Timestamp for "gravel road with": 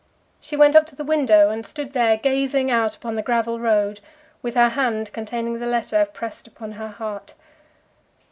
3.21-4.55